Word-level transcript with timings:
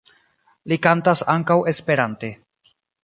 Li 0.71 0.77
kantas 0.87 1.23
ankaŭ 1.35 1.59
Esperante. 1.73 2.31